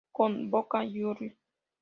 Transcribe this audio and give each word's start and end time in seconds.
Con 0.11 0.49
Boca 0.49 0.83
Jr. 0.83 1.37